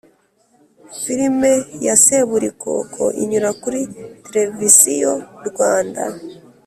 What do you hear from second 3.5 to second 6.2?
kuri televisiyo rwanda